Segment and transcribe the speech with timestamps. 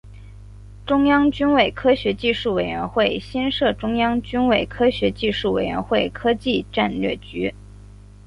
[0.83, 7.53] 中央军委科学技术委员会新设中央军委科学技术委员会科技战略局。